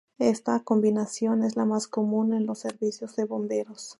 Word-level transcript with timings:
Ésta 0.17 0.59
combinación 0.63 1.43
es 1.43 1.55
la 1.55 1.63
más 1.65 1.87
común 1.87 2.33
en 2.33 2.47
los 2.47 2.57
servicios 2.57 3.15
de 3.17 3.25
bomberos. 3.25 3.89